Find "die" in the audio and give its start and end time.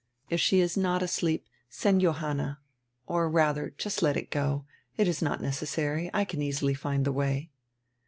7.05-7.11